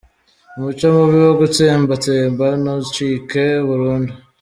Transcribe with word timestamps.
Umuco 0.57 0.85
mubi 0.95 1.17
wo 1.25 1.33
gutsembatsemba 1.39 2.45
nucike 2.63 3.43
burundu. 3.67 4.13